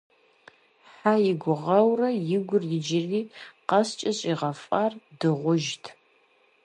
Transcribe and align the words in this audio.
Хьэ 0.95 1.13
и 1.31 1.33
гугъэурэ 1.41 2.09
и 2.35 2.37
гур 2.47 2.63
иджыри 2.77 3.21
къэскӀэ 3.67 4.11
щӀигъэфӀар- 4.17 4.91
дыгъужьт! 5.19 5.83